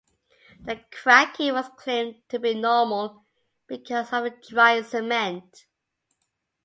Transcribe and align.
The 0.61 0.83
cracking 0.91 1.53
was 1.53 1.69
claimed 1.77 2.27
to 2.29 2.39
be 2.39 2.55
normal 2.55 3.23
because 3.67 4.11
of 4.11 4.23
the 4.23 4.31
drying 4.49 4.83
cement. 4.83 5.67